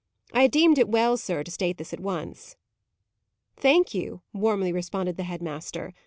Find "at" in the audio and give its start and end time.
1.93-1.99